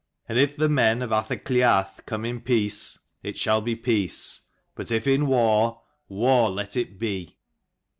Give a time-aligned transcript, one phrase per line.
[0.01, 1.41] |^^^^^ and if the men f Athacliath
[1.99, 4.41] jggg|^g^2Q|come in peace, it shall be peace:
[4.73, 7.37] but if in war, war let it be."